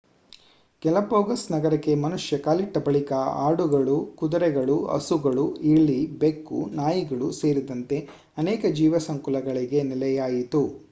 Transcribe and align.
Galapagos 0.81 1.43
ನಗರಕ್ಕೆ 1.51 1.91
ಮನುಷ್ಯ 2.03 2.37
ಕಾಲಿಟ್ಟ 2.39 2.77
ಬಳಿಕ 2.79 3.11
ಆಡುಗಳು 3.43 3.97
ಕುದುರೆಗಳು 4.15 4.77
ಹಸುಗಳು 4.87 5.43
ಇಲಿ 5.73 5.99
ಬೆಕ್ಕು 6.17 6.61
ನಾಯಿಗಳು 6.75 7.27
ಸೇರಿದಂತೆ 7.41 7.99
ಅನೇಕ 8.37 8.65
ಜೀವ 8.79 9.03
ಸಂಕುಲಗಳಿಗೆ 9.07 9.81
ನೆಲೆಯಾಯಿತು 9.91 10.63